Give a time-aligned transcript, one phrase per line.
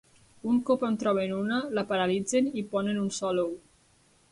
[0.51, 3.57] Un cop en troben una, la paralitzen i ponen un sol ou.